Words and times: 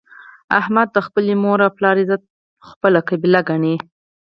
احمد 0.59 0.87
د 0.93 0.97
خپلې 1.07 1.33
مور 1.43 1.59
او 1.65 1.71
پلار 1.77 1.95
عزت 2.03 2.21
خپله 2.69 2.99
قبله 3.09 3.39
ګڼي. 3.49 3.75